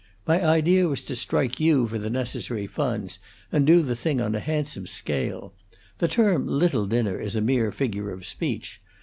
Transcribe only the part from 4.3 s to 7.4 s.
a handsome scale. The term little dinner is a